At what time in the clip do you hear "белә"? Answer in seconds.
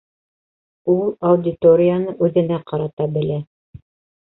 3.17-3.43